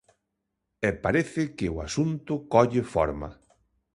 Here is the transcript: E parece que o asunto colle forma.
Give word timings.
E 0.87 0.89
parece 1.03 1.41
que 1.57 1.67
o 1.75 1.77
asunto 1.87 2.33
colle 2.53 2.83
forma. 2.93 3.29